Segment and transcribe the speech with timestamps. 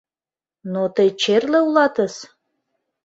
[0.73, 2.13] —Но тый черле улатыс.